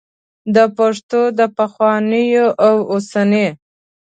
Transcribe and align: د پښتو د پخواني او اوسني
د 0.55 0.57
پښتو 0.77 1.21
د 1.37 1.39
پخواني 1.57 2.25
او 2.67 2.75
اوسني 2.91 3.47